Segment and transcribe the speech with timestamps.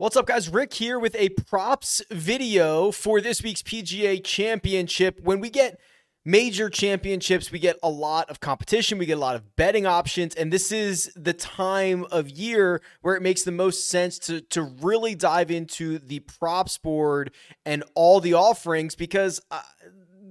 [0.00, 0.48] What's up, guys?
[0.48, 5.20] Rick here with a props video for this week's PGA Championship.
[5.20, 5.78] When we get
[6.24, 10.34] major championships, we get a lot of competition, we get a lot of betting options,
[10.34, 14.62] and this is the time of year where it makes the most sense to, to
[14.62, 17.30] really dive into the props board
[17.66, 19.42] and all the offerings because.
[19.50, 19.60] Uh,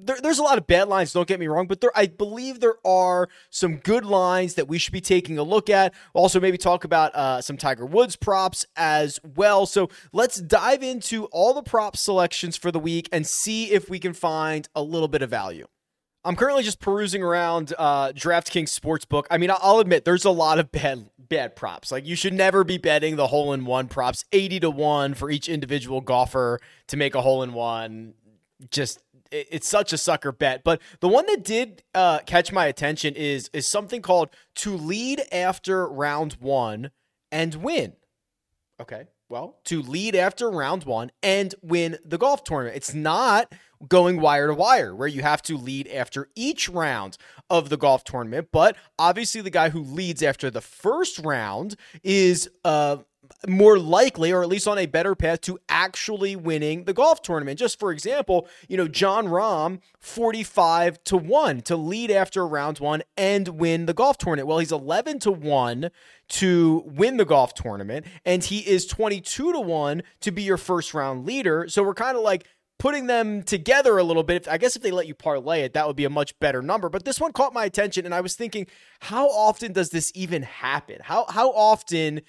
[0.04, 2.60] there, there's a lot of bad lines, don't get me wrong, but there I believe
[2.60, 5.94] there are some good lines that we should be taking a look at.
[6.14, 9.66] Also, maybe talk about uh, some Tiger Woods props as well.
[9.66, 14.00] So let's dive into all the prop selections for the week and see if we
[14.00, 15.68] can find a little bit of value.
[16.26, 19.26] I'm currently just perusing around uh, DraftKings Sportsbook.
[19.32, 21.92] I mean, I'll admit there's a lot of bad bad props.
[21.92, 25.30] Like you should never be betting the hole in one props, 80 to 1 for
[25.30, 28.16] each individual golfer to make a hole in one.
[28.70, 29.00] Just
[29.32, 30.64] it's such a sucker bet.
[30.64, 35.22] But the one that did uh, catch my attention is is something called to lead
[35.32, 36.92] after round one
[37.32, 37.94] and win.
[38.82, 42.78] Okay, well, to lead after round one and win the golf tournament.
[42.78, 43.54] It's not
[43.88, 47.18] going wire to wire where you have to lead after each round
[47.50, 52.50] of the golf tournament, but obviously the guy who leads after the first round is
[52.66, 52.98] uh
[53.48, 57.60] more likely, or at least on a better path to actually winning the golf tournament.
[57.60, 63.04] Just for example, you know, Jon Rahm, 45 to 1 to lead after round one
[63.18, 64.48] and win the golf tournament.
[64.48, 65.90] Well, he's 11 to 1
[66.30, 70.94] to win the golf tournament, and he is 22 to 1 to be your first
[70.94, 71.68] round leader.
[71.68, 72.46] So we're kind of like,
[72.80, 74.48] putting them together a little bit.
[74.48, 76.90] I guess if they let you parlay it, that would be a much better number.
[76.90, 78.66] But this one caught my attention, and I was thinking,
[79.02, 80.98] how often does this even happen?
[81.04, 82.22] How how often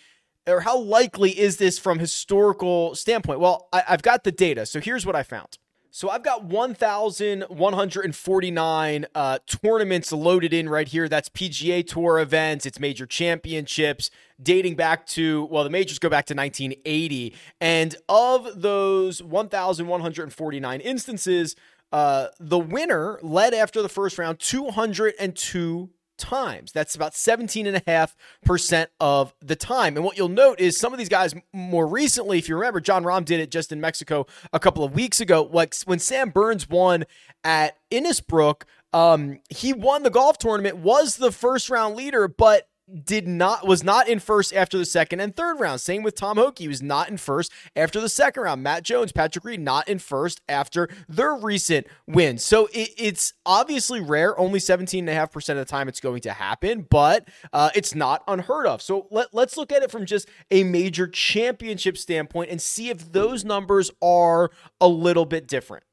[0.46, 3.40] or how likely is this from historical standpoint?
[3.40, 4.66] Well, I, have got the data.
[4.66, 5.56] So here's what I found.
[5.92, 11.08] So I've got 1,149 uh, tournaments loaded in right here.
[11.08, 14.08] That's PGA Tour events, it's major championships
[14.40, 17.34] dating back to, well, the majors go back to 1980.
[17.60, 21.56] And of those 1,149 instances,
[21.92, 25.90] uh, the winner led after the first round 202
[26.20, 26.70] times.
[26.70, 29.96] That's about 17.5% of the time.
[29.96, 33.02] And what you'll note is some of these guys more recently, if you remember, Jon
[33.02, 35.48] Rahm did it just in Mexico a couple of weeks ago.
[35.50, 37.04] Like when Sam Burns won
[37.42, 42.68] at Innisbrook, um, he won the golf tournament, was the first round leader, but
[43.04, 45.80] did not was not in first after the second and third round.
[45.80, 46.58] Same with Tom Hoge.
[46.58, 48.62] He was not in first after the second round.
[48.62, 52.44] Matt Jones, Patrick Reed, not in first after their recent wins.
[52.44, 54.38] So it, it's obviously rare.
[54.38, 58.82] Only 17.5% of the time it's going to happen, but uh, it's not unheard of.
[58.82, 63.12] So let, let's look at it from just a major championship standpoint and see if
[63.12, 64.50] those numbers are
[64.80, 65.84] a little bit different.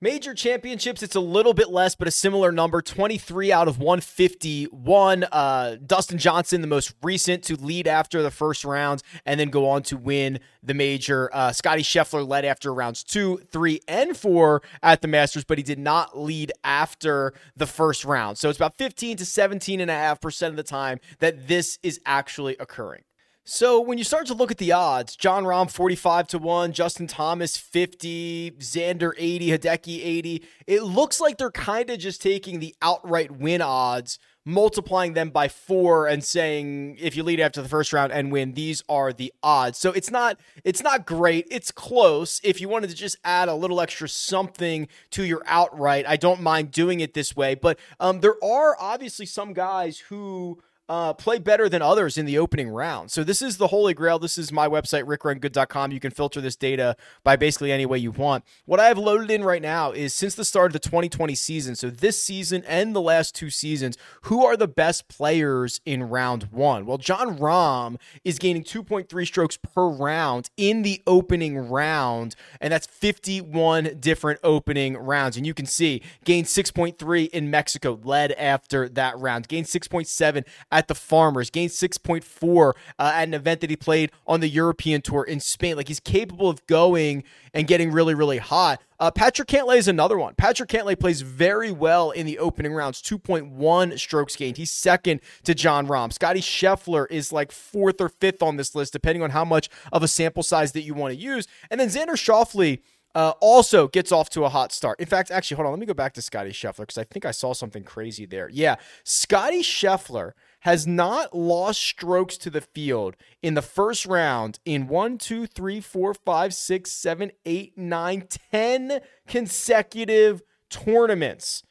[0.00, 5.24] Major championships, it's a little bit less, but a similar number 23 out of 151.
[5.30, 9.66] Uh, Dustin Johnson, the most recent to lead after the first round and then go
[9.66, 11.30] on to win the major.
[11.32, 15.64] Uh, Scottie Scheffler led after rounds two, three, and four at the Masters, but he
[15.64, 18.36] did not lead after the first round.
[18.36, 23.04] So it's about 15 to 17.5% of the time that this is actually occurring.
[23.46, 27.06] So when you start to look at the odds, Jon Rahm 45 to 1, Justin
[27.06, 32.74] Thomas 50, Xander 80, Hideki 80, it looks like they're kind of just taking the
[32.80, 37.92] outright win odds, multiplying them by 4 and saying if you lead after the first
[37.92, 39.76] round and win, these are the odds.
[39.76, 42.40] So it's not it's not great, it's close.
[42.42, 46.40] If you wanted to just add a little extra something to your outright, I don't
[46.40, 51.38] mind doing it this way, but um, there are obviously some guys who uh, play
[51.38, 53.10] better than others in the opening round.
[53.10, 54.18] So this is the holy grail.
[54.18, 55.92] This is my website, rickrungood.com.
[55.92, 58.44] You can filter this data by basically any way you want.
[58.66, 61.74] What I have loaded in right now is since the start of the 2020 season,
[61.74, 66.44] so this season and the last two seasons, who are the best players in round
[66.50, 66.84] one?
[66.84, 72.86] Well, Jon Rahm is gaining 2.3 strokes per round in the opening round, and that's
[72.86, 75.36] 51 different opening rounds.
[75.36, 80.88] And you can see gained 6.3 in Mexico, led after that round, gained 6.7 at
[80.88, 85.22] the Farmers, gained 6.4 uh, at an event that he played on the European Tour
[85.22, 85.76] in Spain.
[85.76, 87.22] Like he's capable of going
[87.54, 88.82] and getting really, really hot.
[88.98, 90.34] Uh, Patrick Cantlay is another one.
[90.34, 94.56] Patrick Cantlay plays very well in the opening rounds, 2.1 strokes gained.
[94.56, 96.12] He's second to Jon Rahm.
[96.12, 100.02] Scottie Scheffler is like fourth or fifth on this list, depending on how much of
[100.02, 101.46] a sample size that you want to use.
[101.70, 102.80] And then Xander Schauffele
[103.14, 104.98] uh, also gets off to a hot start.
[105.00, 105.72] In fact, actually, hold on.
[105.72, 108.48] Let me go back to Scottie Scheffler because I think I saw something crazy there.
[108.48, 110.32] Yeah, Scottie Scheffler
[110.64, 115.78] has not lost strokes to the field in the first round in one, two, three,
[115.78, 121.62] four, five, six, seven, eight, nine, ten consecutive tournaments.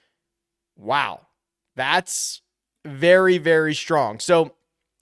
[0.76, 1.28] Wow.
[1.76, 2.42] That's
[2.86, 4.20] very, very strong.
[4.20, 4.54] So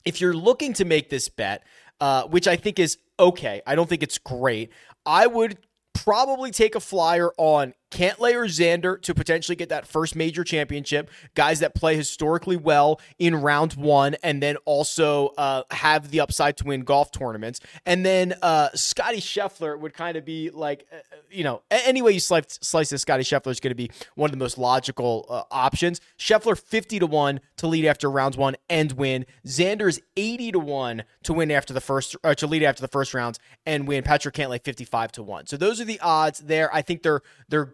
[0.05, 1.63] if you're looking to make this bet,
[1.99, 3.61] uh, which I think is okay.
[3.67, 4.71] I don't think it's great.
[5.05, 5.57] I would
[5.93, 11.09] probably take a flyer on Cantlay or Xander to potentially get that first major championship.
[11.35, 16.57] Guys that play historically well in round one, and then also uh, have the upside
[16.57, 17.59] to win golf tournaments.
[17.85, 22.01] And then uh, Scottie Scheffler would kind of be like, uh, uh you know, any
[22.01, 24.57] way you slice, slice this, Scottie Scheffler is going to be one of the most
[24.57, 26.01] logical uh, options.
[26.17, 29.25] Scheffler fifty to one to lead after round one and win.
[29.45, 32.87] Xander is eighty to one to win after the first uh, to lead after the
[32.87, 34.03] first rounds and win.
[34.03, 35.45] Patrick fifty five to one.
[35.47, 36.73] So those are the odds there.
[36.73, 37.73] I think they're they're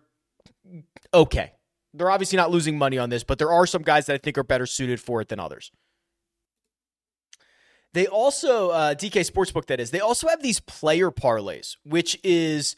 [1.13, 1.53] okay.
[1.93, 4.37] They're obviously not losing money on this, but there are some guys that I think
[4.37, 5.71] are better suited for it than others.
[7.93, 12.75] They also, uh, DK Sportsbook, that is, they also have these player parlays, which is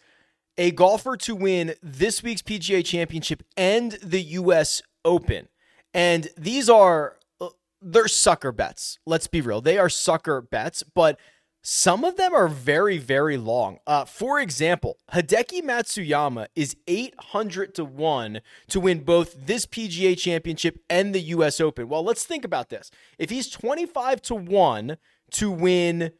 [0.57, 4.81] a golfer to win this week's PGA Championship and the U.S.
[5.04, 5.48] Open.
[5.94, 7.50] And these are, uh,
[7.81, 9.00] they're sucker bets.
[9.06, 9.62] Let's be real.
[9.62, 11.19] They are sucker bets, but
[11.61, 13.79] some of them are very, very long.
[13.85, 20.79] Uh, for example, Hideki Matsuyama is 800 to 1 to win both this PGA championship
[20.89, 21.89] and the US Open.
[21.89, 22.91] Well, let's think about this.
[23.17, 24.97] If he's 25 to 1
[25.31, 26.11] to win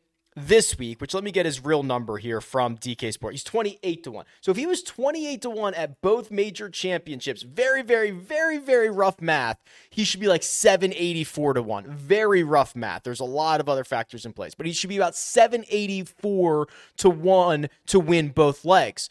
[0.48, 3.34] this week, which let me get his real number here from DK Sport.
[3.34, 4.26] He's 28 to 1.
[4.42, 8.90] So if he was 28 to 1 at both major championships, very, very, very, very
[8.90, 9.58] rough math,
[9.90, 11.88] he should be like 784 to 1.
[11.88, 13.04] Very rough math.
[13.04, 17.10] There's a lot of other factors in place, but he should be about 784 to
[17.10, 19.10] 1 to win both legs.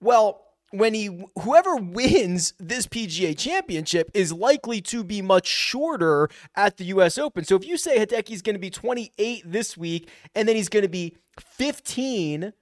[0.00, 6.76] Well, when he whoever wins this PGA championship is likely to be much shorter at
[6.76, 7.44] the US Open.
[7.44, 10.82] So if you say Hideki's going to be 28 this week and then he's going
[10.82, 12.52] to be 15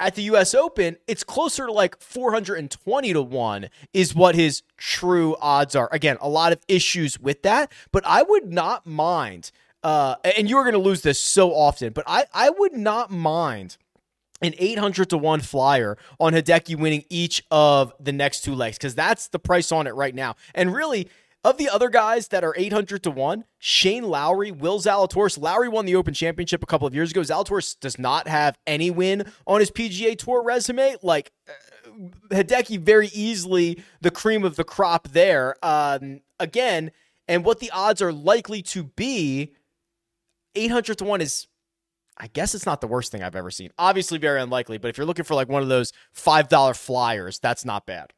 [0.00, 5.36] at the US Open, it's closer to like 420 to 1 is what his true
[5.40, 5.88] odds are.
[5.92, 9.50] Again, a lot of issues with that, but I would not mind
[9.84, 13.76] uh, and you're going to lose this so often, but I, I would not mind
[14.44, 18.94] an 800 to 1 flyer on Hideki winning each of the next two legs because
[18.94, 20.36] that's the price on it right now.
[20.54, 21.08] And really,
[21.44, 25.38] of the other guys that are 800 to 1, Shane Lowry, Will Zalatoris.
[25.38, 27.20] Lowry won the Open Championship a couple of years ago.
[27.20, 30.96] Zalatoris does not have any win on his PGA Tour resume.
[31.02, 31.52] Like, uh,
[32.34, 35.54] Hideki very easily the cream of the crop there.
[35.62, 36.92] Um, again,
[37.28, 39.52] and what the odds are likely to be,
[40.54, 41.46] 800 to 1 is
[42.16, 43.70] I guess it's not the worst thing I've ever seen.
[43.78, 47.64] Obviously, very unlikely, but if you're looking for like one of those $5 flyers, that's
[47.64, 48.12] not bad.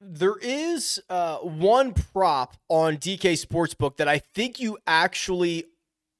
[0.00, 5.64] There is uh, one prop on DK Sportsbook that I think you actually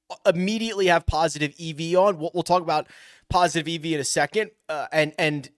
[0.08, 2.18] uh, immediately have positive EV on.
[2.18, 2.88] We'll, we'll talk about
[3.28, 4.52] positive EV in a second.
[4.68, 5.50] Uh, and, and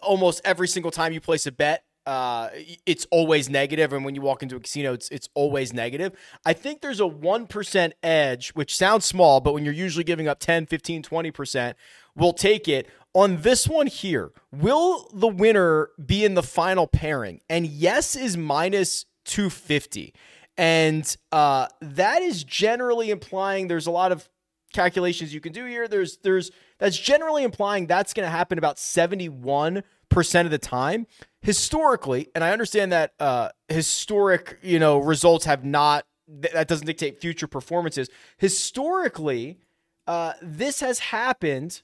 [0.00, 2.50] almost every single time you place a bet, uh,
[2.86, 6.12] it's always negative, and when you walk into a casino, it's it's always negative.
[6.44, 10.28] I think there's a one percent edge, which sounds small, but when you're usually giving
[10.28, 11.76] up 10, 15, 20 percent,
[12.14, 12.88] we'll take it.
[13.14, 17.40] On this one here, will the winner be in the final pairing?
[17.48, 20.14] And yes is minus 250.
[20.58, 24.28] And uh, that is generally implying there's a lot of
[24.72, 25.88] calculations you can do here.
[25.88, 29.82] There's there's that's generally implying that's going to happen about 71%
[30.14, 31.06] of the time
[31.42, 37.20] historically, and I understand that uh, historic, you know, results have not that doesn't dictate
[37.20, 38.08] future performances.
[38.38, 39.58] Historically,
[40.06, 41.82] uh, this has happened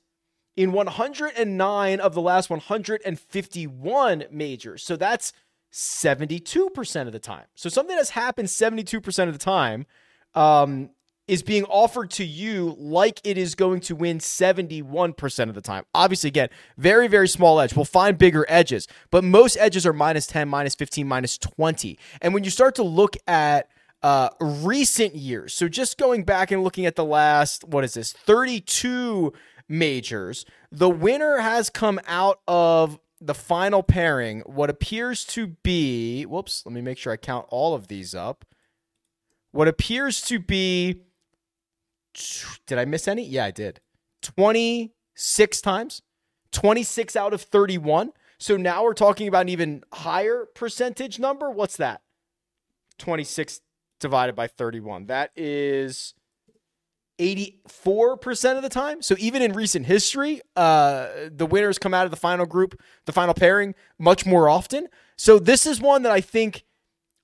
[0.57, 4.83] in 109 of the last 151 majors.
[4.83, 5.33] So that's
[5.73, 7.47] 72% of the time.
[7.55, 9.87] So something that's happened 72% of the time
[10.35, 10.91] um,
[11.29, 15.85] is being offered to you like it is going to win 71% of the time.
[15.95, 17.77] Obviously, again, very, very small edge.
[17.77, 21.99] We'll find bigger edges, but most edges are minus 10, minus 15, minus 20.
[22.21, 23.69] And when you start to look at
[24.03, 28.13] uh, recent years, so just going back and looking at the last, what is this,
[28.13, 29.33] 32
[29.69, 36.65] majors, the winner has come out of the final pairing, what appears to be, whoops,
[36.67, 38.45] let me make sure I count all of these up.
[39.53, 41.03] What appears to be
[42.67, 43.25] did I miss any?
[43.25, 43.81] Yeah, I did.
[44.23, 46.03] 26 times,
[46.53, 48.13] 26 out of 31.
[48.39, 51.51] So now we're talking about an even higher percentage number.
[51.51, 52.03] What's that?
[52.99, 53.61] 26
[54.01, 55.07] divided by 31.
[55.07, 56.15] That is
[57.19, 59.01] 84% of the time.
[59.01, 63.13] So even in recent history, uh, the winners come out of the final group, the
[63.13, 64.89] final pairing, much more often.
[65.17, 66.65] So this is one that I think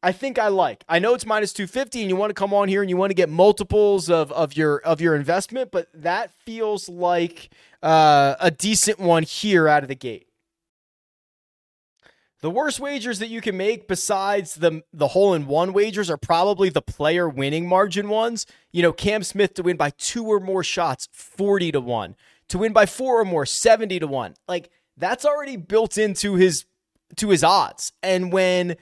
[0.02, 0.84] I think I like.
[0.88, 3.10] I know it's minus 250 and you want to come on here and you want
[3.10, 7.50] to get multiples of, of your of your investment, but that feels like
[7.82, 10.28] uh, a decent one here out of the gate.
[12.40, 16.16] The worst wagers that you can make besides the the hole in one wagers are
[16.16, 18.46] probably the player winning margin ones.
[18.70, 22.14] You know, Cam Smith to win by two or more shots, 40 to 1.
[22.50, 24.34] To win by four or more, 70 to 1.
[24.46, 26.66] Like that's already built into his
[27.16, 27.92] to his odds.
[28.04, 28.76] And when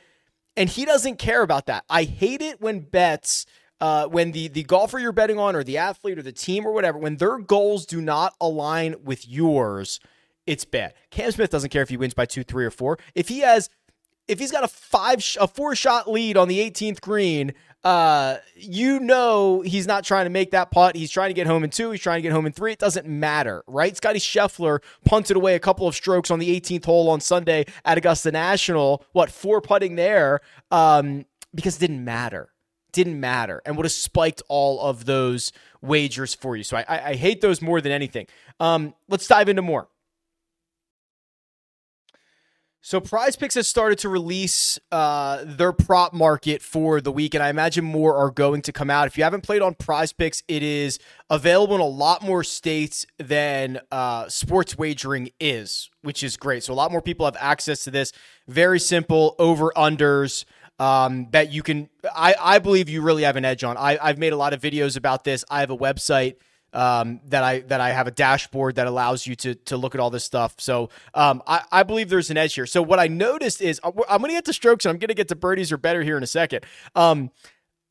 [0.57, 1.85] and he doesn't care about that.
[1.89, 3.47] I hate it when bets
[3.81, 6.73] uh, when the the golfer you're betting on or the athlete or the team or
[6.73, 10.01] whatever when their goals do not align with yours
[10.47, 10.95] it's bad.
[11.11, 12.99] Cam Smith doesn't care if he wins by two, three, or four.
[13.15, 13.69] If he has,
[14.29, 17.53] if he's got a five, a four shot lead on the 18th green,
[17.87, 20.97] uh, you know he's not trying to make that putt.
[20.97, 21.93] He's trying to get home in two.
[21.93, 22.73] He's trying to get home in three.
[22.73, 23.97] It doesn't matter, right?
[23.97, 27.97] Scottie Scheffler punted away a couple of strokes on the 18th hole on Sunday at
[27.97, 29.05] Augusta National.
[29.12, 30.40] What four putting there?
[30.73, 32.49] Um, because it didn't matter.
[32.90, 36.64] Didn't matter, and would have spiked all of those wagers for you.
[36.64, 38.26] So I, I, I hate those more than anything.
[38.59, 39.87] Um, let's dive into more.
[42.87, 47.43] So Prize Picks has started to release uh, their prop market for the week, and
[47.43, 49.09] I imagine more are going to come out.
[49.09, 53.05] If you haven't played on Prize Picks, it is available in a lot more states
[53.19, 56.62] than uh, sports wagering is, which is great.
[56.62, 58.12] So a lot more people have access to this.
[58.47, 60.45] Very simple over unders
[60.78, 61.88] um, that you can.
[62.14, 63.76] I I believe you really have an edge on.
[63.76, 65.45] I I've made a lot of videos about this.
[65.50, 66.37] I have a website
[66.76, 70.00] um, that I that I have a dashboard that allows you to to look at
[70.00, 70.54] all this stuff.
[70.59, 72.66] So um, I, I believe there's an edge here.
[72.66, 75.09] So what I noticed is uh, I'm going to get to strokes and I'm going
[75.09, 76.66] to get to birdies or better here in a second.
[76.95, 77.30] Um,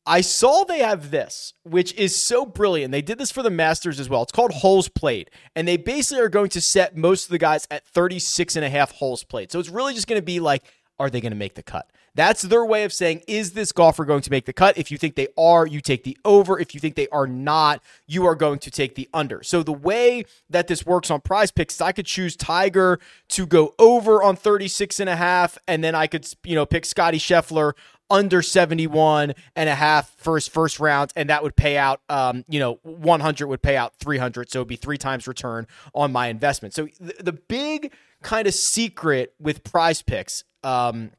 [0.08, 2.92] I saw they have this, which is so brilliant.
[2.92, 4.22] They did this for the Masters as well.
[4.22, 5.32] It's called holes played.
[5.56, 8.70] And they basically are going to set most of the guys at 36 and a
[8.70, 9.50] half holes played.
[9.50, 10.62] So it's really just going to be like,
[11.00, 11.90] are they going to make the cut?
[12.16, 14.78] That's their way of saying, is this golfer going to make the cut?
[14.78, 16.58] If you think they are, you take the over.
[16.58, 19.42] If you think they are not, you are going to take the under.
[19.42, 23.74] So the way that this works on prize picks I could choose Tiger to go
[23.78, 27.74] over on 36 and a half, and then I could, you know, pick Scottie Scheffler
[28.08, 32.60] under 71 and a half first first round and that would pay out um you
[32.60, 36.72] know 100 would pay out 300 so it'd be three times return on my investment
[36.72, 37.92] so the, the big
[38.22, 41.10] kind of secret with prize picks um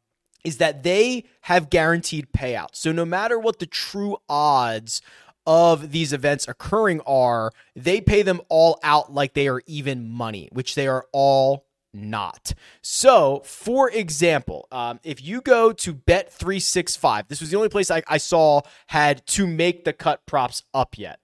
[0.47, 2.77] is that they have guaranteed payouts.
[2.77, 5.01] So no matter what the true odds
[5.45, 10.47] of these events occurring are, they pay them all out like they are even money,
[10.53, 12.53] which they are all not.
[12.81, 18.01] So, for example, um, if you go to Bet365, this was the only place I,
[18.07, 21.19] I saw had to make the cut props up yet.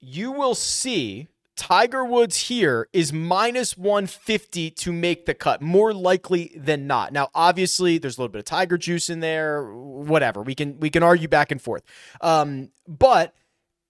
[0.00, 1.28] You will see
[1.62, 7.12] Tiger Woods here is minus 150 to make the cut, more likely than not.
[7.12, 10.42] Now, obviously, there's a little bit of Tiger juice in there, whatever.
[10.42, 11.84] We can we can argue back and forth.
[12.20, 13.36] Um, but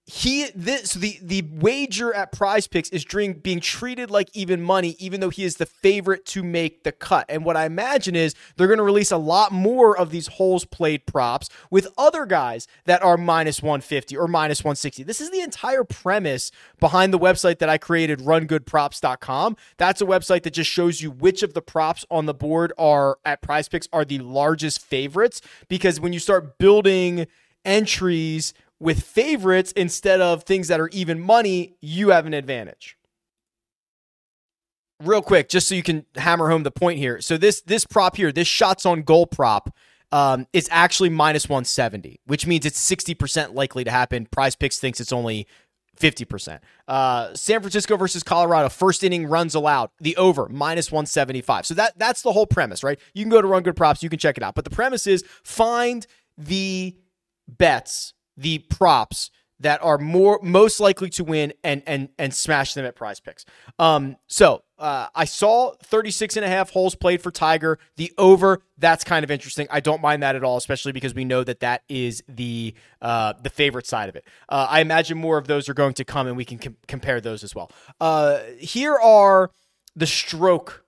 [0.05, 4.97] he this the the wager at prize picks is being being treated like even money
[4.99, 7.25] even though he is the favorite to make the cut.
[7.29, 10.65] And what i imagine is they're going to release a lot more of these holes
[10.65, 15.41] played props with other guys that are minus 150 or minus 160 this is the
[15.41, 21.01] entire premise behind the website that i created rungoodprops.com that's a website that just shows
[21.01, 24.81] you which of the props on the board are at prize picks are the largest
[24.81, 25.41] favorites.
[25.67, 27.27] Because when you start building
[27.65, 32.97] entries with favorites instead of things that are even money, you have an advantage.
[35.01, 37.19] Real quick, just so you can hammer home the point here.
[37.19, 39.75] So this this prop here, this shots on goal prop,
[40.13, 44.27] um, is actually minus 170, which means it's 60% likely to happen.
[44.27, 45.47] Prize Picks thinks it's only
[45.99, 46.59] 50%.
[46.87, 51.65] Uh, San Francisco versus Colorado, first inning runs allowed, the over, minus 175.
[51.65, 52.99] So that that's the whole premise, right?
[53.13, 54.55] You can go to Run Good Props, you can check it out.
[54.55, 56.05] But the premise is find
[56.37, 56.95] the
[57.47, 62.85] bets the props that are more most likely to win and and and smash them
[62.85, 63.45] at prize picks.
[63.79, 67.79] Um so uh, I saw 36 and a half holes played for Tiger.
[67.95, 69.65] The over, that's kind of interesting.
[69.71, 73.31] I don't mind that at all, especially because we know that that is the uh,
[73.41, 74.25] the favorite side of it.
[74.49, 77.21] Uh, I imagine more of those are going to come, and we can com- compare
[77.21, 77.71] those as well.
[78.01, 79.51] Uh, here are
[79.95, 80.82] the stroke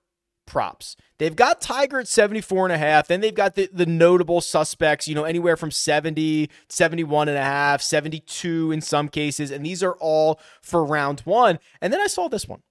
[0.46, 0.96] props.
[1.18, 3.08] They've got Tiger at 74 and a half.
[3.08, 7.42] Then they've got the, the notable suspects, you know, anywhere from 70, 71 and a
[7.42, 9.50] half, 72 in some cases.
[9.50, 11.58] And these are all for round one.
[11.80, 12.62] And then I saw this one.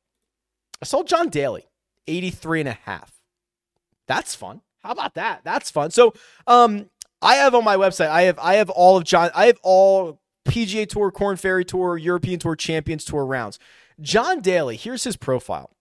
[0.81, 1.67] I saw John Daly,
[2.07, 3.19] 83 and a half.
[4.07, 4.61] That's fun.
[4.83, 5.41] How about that?
[5.43, 5.91] That's fun.
[5.91, 6.13] So,
[6.47, 6.89] um,
[7.21, 10.19] I have on my website, I have, I have all of John, I have all
[10.47, 13.57] PGA Tour, Korn Ferry Tour, European Tour, Champions Tour rounds.
[13.99, 15.71] John Daly, here's his profile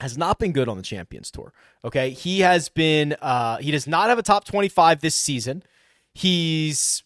[0.00, 1.52] has not been good on the Champions Tour.
[1.84, 3.16] Okay, he has been.
[3.20, 5.62] Uh, he does not have a top twenty-five this season.
[6.14, 7.02] He's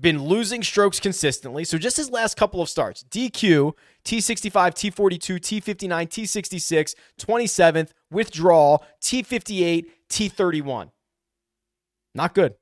[0.00, 1.64] been losing strokes consistently.
[1.64, 3.72] So just his last couple of starts DQ,
[4.04, 10.90] T65, T42, T59, T66, 27th, withdrawal, T58, T31.
[12.14, 12.54] Not good.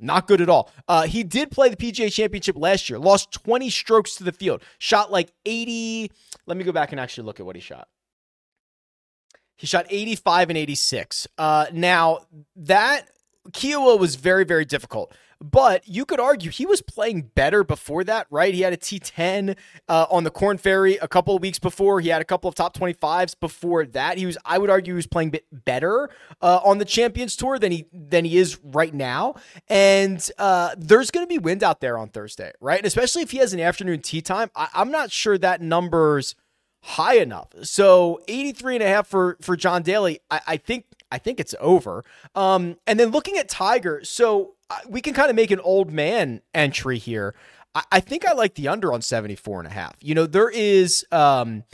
[0.00, 0.70] Not good at all.
[0.86, 4.62] Uh, he did play the PGA Championship last year, lost 20 strokes to the field,
[4.78, 6.12] shot like 80.
[6.46, 7.88] Let me go back and actually look at what he shot.
[9.58, 11.26] He shot 85 and 86.
[11.36, 12.20] Uh, now,
[12.56, 13.08] that
[13.50, 15.12] Kiawah was very, very difficult.
[15.40, 18.52] But you could argue he was playing better before that, right?
[18.52, 19.56] He had a T10
[19.88, 22.00] uh, on the Korn Ferry a couple of weeks before.
[22.00, 24.18] He had a couple of top 25s before that.
[24.18, 26.10] He was, I would argue, he was playing bit better
[26.42, 29.36] uh, on the Champions Tour than he than he is right now.
[29.68, 32.78] And uh, there's going to be wind out there on Thursday, right?
[32.78, 36.34] And especially if he has an afternoon tee time, I, I'm not sure that number's
[36.88, 37.48] high enough.
[37.62, 41.54] So 83 and a half for for John Daly, I, I think I think it's
[41.60, 42.04] over.
[42.34, 45.90] Um, and then looking at Tiger, so uh, we can kind of make an old
[45.90, 47.34] man entry here.
[47.74, 49.94] I, I, think I like the under on 74 and a half.
[50.02, 51.64] You know, there is um,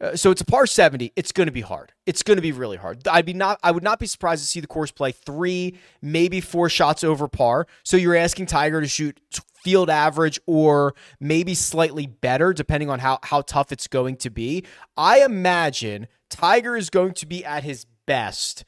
[0.00, 1.12] uh, so it's a par 70.
[1.16, 1.92] It's going to be hard.
[2.06, 3.06] It's going to be really hard.
[3.08, 6.40] I'd be not I would not be surprised to see the course play 3, maybe
[6.40, 7.66] 4 shots over par.
[7.84, 9.18] So you're asking Tiger to shoot
[9.64, 14.64] field average or maybe slightly better depending on how how tough it's going to be.
[14.96, 18.64] I imagine Tiger is going to be at his best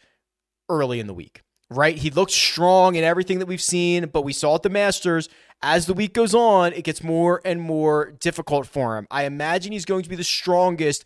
[0.68, 1.96] early in the week, right?
[1.96, 5.28] He looks strong in everything that we've seen, but we saw at the Masters.
[5.62, 9.06] As the week goes on, it gets more and more difficult for him.
[9.10, 11.04] I imagine he's going to be the strongest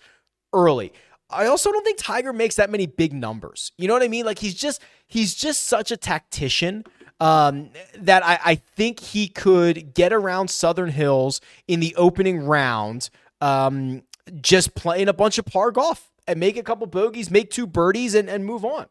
[0.53, 0.93] early.
[1.31, 3.73] I also don't think Tiger makes that many big numbers.
[3.79, 4.27] You know what I mean?
[4.27, 6.85] Like he's just he's just such a tactician
[7.21, 13.11] um, that I, I think he could get around Southern Hills in the opening round,
[13.41, 14.03] um,
[14.41, 18.15] just playing a bunch of par golf and make a couple bogeys, make two birdies,
[18.15, 18.87] and, and move on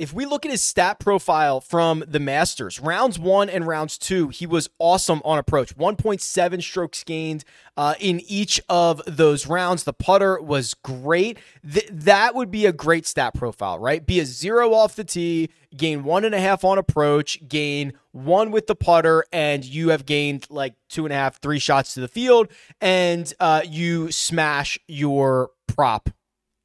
[0.00, 4.28] if we look at his stat profile from the Masters, rounds one and rounds two,
[4.28, 5.76] he was awesome on approach.
[5.76, 7.44] 1.7 strokes gained
[7.76, 9.84] uh, in each of those rounds.
[9.84, 11.38] The putter was great.
[11.70, 14.04] Th- that would be a great stat profile, right?
[14.04, 18.50] Be a zero off the tee, gain one and a half on approach, gain one
[18.50, 22.00] with the putter, and you have gained like two and a half, three shots to
[22.00, 22.48] the field,
[22.80, 26.08] and uh, you smash your prop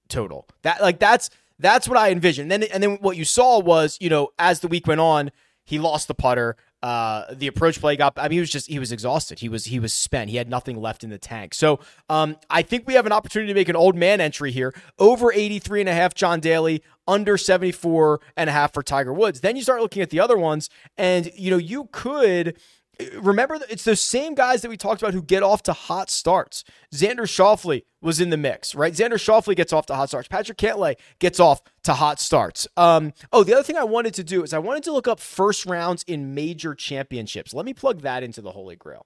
[0.07, 0.47] total.
[0.61, 2.51] That like that's that's what I envisioned.
[2.51, 5.31] And then and then what you saw was, you know, as the week went on,
[5.63, 6.55] he lost the putter.
[6.83, 8.13] Uh, the approach play got.
[8.17, 9.39] I mean, he was just he was exhausted.
[9.39, 10.29] He was he was spent.
[10.29, 11.55] He had nothing left in the tank.
[11.55, 14.73] So um, I think we have an opportunity to make an old man entry here.
[14.99, 16.83] Over 83 and a half, John Daly.
[17.07, 19.41] Under 74 and a half for Tiger Woods.
[19.41, 22.57] Then you start looking at the other ones, and you know you could
[23.19, 26.63] remember it's those same guys that we talked about who get off to hot starts.
[26.93, 28.93] Xander Schauffele was in the mix, right?
[28.93, 30.27] Xander Schauffele gets off to hot starts.
[30.27, 32.67] Patrick Cantlay gets off to hot starts.
[32.77, 35.19] Um, oh, the other thing I wanted to do is I wanted to look up
[35.19, 37.53] first rounds in major championships.
[37.53, 39.05] Let me plug that into the Holy Grail.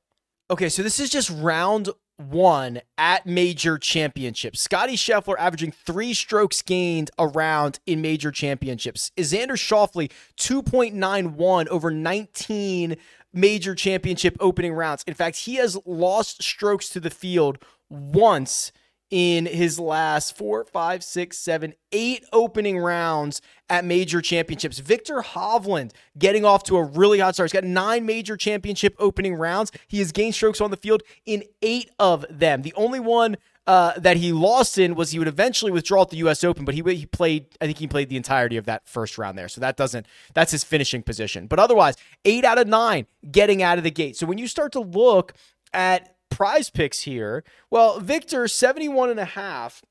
[0.52, 4.62] Okay, so this is just round one at major championships.
[4.62, 9.12] Scottie Scheffler averaging three strokes gained around in major championships.
[9.18, 12.98] Xander Schauffele 2.91 over 19
[13.34, 15.04] major championship opening rounds.
[15.08, 17.58] In fact, he has lost strokes to the field
[17.90, 18.72] once
[19.10, 24.80] in his last four, five, six, seven, eight opening rounds at major championships.
[24.80, 27.52] Viktor Hovland getting off to a really hot start.
[27.52, 29.72] He's got nine major championship opening rounds.
[29.88, 32.62] He has gained strokes on the field in eight of them.
[32.62, 33.38] The only one
[33.70, 36.44] uh, that he lost in was he would eventually withdraw at the U.S.
[36.44, 37.46] Open, but he he played.
[37.62, 40.52] I think he played the entirety of that first round there, so that doesn't that's
[40.52, 41.46] his finishing position.
[41.46, 44.18] But otherwise, eight out of nine getting out of the gate.
[44.18, 45.36] So when you start to look
[45.72, 49.84] at prize picks here, well, Viktor 71 and a half.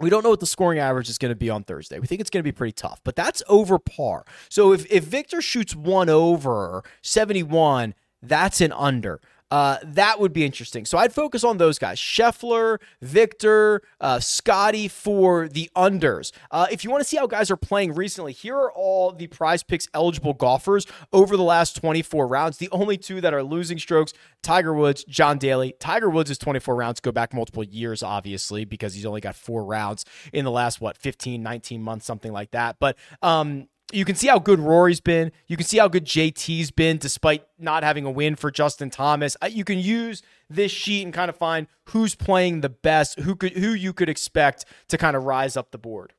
[0.00, 1.98] We don't know what the scoring average is going to be on Thursday.
[1.98, 4.24] We think it's going to be pretty tough, but that's over par.
[4.48, 9.20] So if, if Viktor shoots one over 71, that's an under.
[9.50, 10.84] Uh, that would be interesting.
[10.84, 16.32] So I'd focus on those guys Scheffler, Viktor, uh, Scottie for the unders.
[16.50, 19.26] Uh, if you want to see how guys are playing recently, here are all the
[19.26, 22.58] prize picks eligible golfers over the last 24 rounds.
[22.58, 25.74] The only two that are losing strokes Tiger Woods, John Daly.
[25.80, 29.64] Tiger Woods' is 24 rounds go back multiple years, obviously, because he's only got four
[29.64, 32.76] rounds in the last, what, 15, 19 months, something like that.
[32.78, 35.32] But um, you can see how good Rory's been.
[35.46, 39.36] You can see how good JT's been despite not having a win for Justin Thomas.
[39.40, 43.34] Uh, you can use this sheet and kind of find who's playing the best, who
[43.34, 46.12] could who you could expect to kind of rise up the board.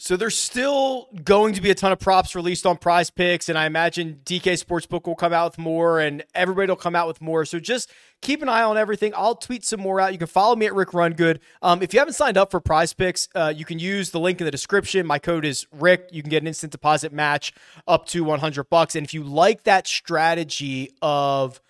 [0.00, 3.58] So there's still going to be a ton of props released on prize picks, and
[3.58, 7.20] I imagine DK Sportsbook will come out with more and everybody will come out with
[7.20, 7.44] more.
[7.44, 7.90] So just
[8.22, 9.12] keep an eye on everything.
[9.14, 10.12] I'll tweet some more out.
[10.12, 11.40] You can follow me at Rick Rungood.
[11.60, 14.40] Um, if you haven't signed up for prize picks, uh, you can use the link
[14.40, 15.06] in the description.
[15.06, 16.08] My code is Rick.
[16.12, 17.52] You can get an instant deposit match
[17.86, 18.96] up to 100 bucks.
[18.96, 21.60] And if you like that strategy of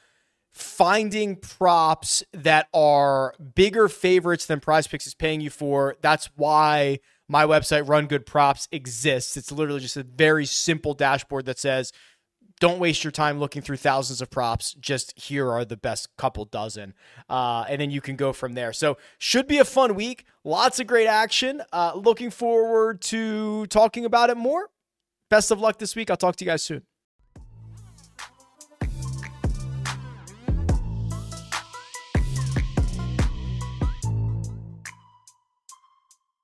[0.52, 5.96] finding props that are bigger favorites than prize picks is paying you for.
[6.00, 9.36] That's why my website, Run Good Props, exists.
[9.36, 11.92] It's literally just a very simple dashboard that says,
[12.58, 14.74] don't waste your time looking through thousands of props.
[14.74, 16.92] Just here are the best couple dozen.
[17.28, 18.72] Uh, and then you can go from there.
[18.72, 20.24] So, should be a fun week.
[20.44, 21.62] Lots of great action.
[21.72, 24.68] Uh, looking forward to talking about it more.
[25.30, 26.10] Best of luck this week.
[26.10, 26.82] I'll talk to you guys soon.